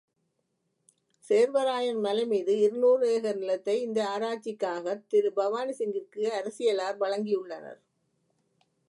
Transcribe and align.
சேர்வராயன் 1.29 1.99
மலைமீது 1.99 2.59
இருநூறு 2.59 3.19
ஏகர் 3.19 3.37
நிலத்தை, 3.37 3.81
இந்த 3.81 3.99
ஆராய்ச்சிக்காகத் 4.17 5.07
திரு 5.07 5.33
பவானி 5.33 5.71
சிங்கிற்கு 5.71 6.23
அரசியலார் 6.31 6.97
வழங்கியுள்ளனர். 6.99 7.79